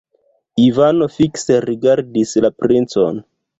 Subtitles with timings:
[0.63, 3.25] Ivano fikse rigardis la princon.